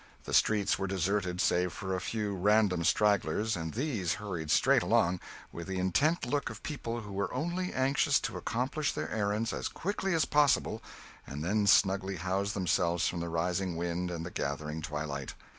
The 0.23 0.33
streets 0.33 0.79
were 0.79 0.87
deserted, 0.87 1.39
save 1.39 1.71
for 1.73 1.95
a 1.95 2.01
few 2.01 2.33
random 2.33 2.83
stragglers, 2.83 3.55
and 3.55 3.75
these 3.75 4.15
hurried 4.15 4.49
straight 4.49 4.81
along, 4.81 5.19
with 5.51 5.67
the 5.67 5.77
intent 5.77 6.25
look 6.25 6.49
of 6.49 6.63
people 6.63 7.01
who 7.01 7.13
were 7.13 7.31
only 7.31 7.71
anxious 7.71 8.19
to 8.21 8.35
accomplish 8.35 8.93
their 8.93 9.11
errands 9.11 9.53
as 9.53 9.67
quickly 9.67 10.15
as 10.15 10.25
possible, 10.25 10.81
and 11.27 11.43
then 11.43 11.67
snugly 11.67 12.15
house 12.15 12.53
themselves 12.53 13.07
from 13.07 13.19
the 13.19 13.29
rising 13.29 13.75
wind 13.75 14.09
and 14.09 14.25
the 14.25 14.31
gathering 14.31 14.81
twilight. 14.81 15.35